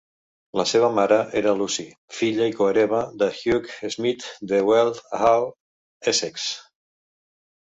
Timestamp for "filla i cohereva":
2.21-3.01